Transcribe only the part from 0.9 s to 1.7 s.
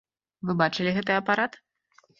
гэты апарат?!